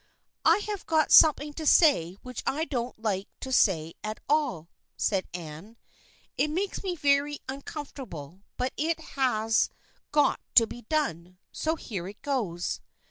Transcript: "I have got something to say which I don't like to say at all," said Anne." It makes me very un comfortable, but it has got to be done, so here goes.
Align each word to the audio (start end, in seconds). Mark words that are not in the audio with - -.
"I 0.45 0.57
have 0.65 0.87
got 0.87 1.11
something 1.11 1.53
to 1.53 1.65
say 1.67 2.13
which 2.23 2.41
I 2.47 2.65
don't 2.65 2.99
like 2.99 3.29
to 3.41 3.51
say 3.51 3.93
at 4.03 4.19
all," 4.27 4.71
said 4.97 5.27
Anne." 5.31 5.77
It 6.39 6.49
makes 6.49 6.81
me 6.81 6.95
very 6.95 7.37
un 7.47 7.61
comfortable, 7.61 8.41
but 8.57 8.73
it 8.77 8.99
has 9.13 9.69
got 10.11 10.39
to 10.55 10.65
be 10.65 10.81
done, 10.81 11.37
so 11.51 11.75
here 11.75 12.11
goes. 12.23 12.81